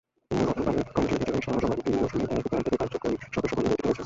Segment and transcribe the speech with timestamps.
[0.31, 3.99] গতবারের কমিটির বিজয়ী সহসভাপতি মৌসুমী এবার একই প্যানেল থেকে কার্যকরী সদস্যপদে নির্বাচিত হয়েছেন।